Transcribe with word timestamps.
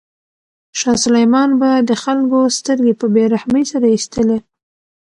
شاه 0.79 0.97
سلیمان 1.05 1.49
به 1.59 1.69
د 1.89 1.91
خلکو 2.03 2.39
سترګې 2.57 2.93
په 2.99 3.05
بې 3.13 3.23
رحمۍ 3.33 3.63
سره 3.71 3.85
ایستلې. 3.93 4.39